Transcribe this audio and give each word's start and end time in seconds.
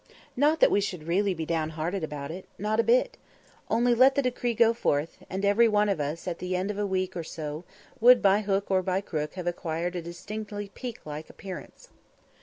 Not 0.35 0.61
that 0.61 0.71
we 0.71 0.81
should 0.81 1.03
really 1.03 1.35
be 1.35 1.45
downhearted 1.45 2.03
about 2.03 2.31
it. 2.31 2.47
Not 2.57 2.79
a 2.79 2.83
bit. 2.83 3.17
Only 3.69 3.93
let 3.93 4.15
the 4.15 4.23
decree 4.23 4.55
go 4.55 4.73
forth, 4.73 5.17
and 5.29 5.45
every 5.45 5.67
one 5.67 5.89
of 5.89 5.99
us, 5.99 6.27
at 6.27 6.39
the 6.39 6.55
end 6.55 6.71
of 6.71 6.79
a 6.79 6.87
week 6.87 7.15
or 7.15 7.23
so, 7.23 7.65
would 7.99 8.19
by 8.19 8.41
hook 8.41 8.71
or 8.71 8.81
by 8.81 9.01
crook 9.01 9.35
have 9.35 9.45
acquired 9.45 9.95
a 9.95 10.01
distinctly 10.01 10.71
peak 10.73 11.05
like 11.05 11.29
appearance. 11.29 11.89